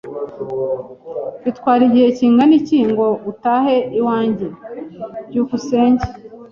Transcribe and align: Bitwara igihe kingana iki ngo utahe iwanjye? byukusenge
Bitwara 1.43 1.81
igihe 1.89 2.07
kingana 2.17 2.53
iki 2.59 2.77
ngo 2.89 3.07
utahe 3.31 3.75
iwanjye? 3.99 4.47
byukusenge 5.27 6.05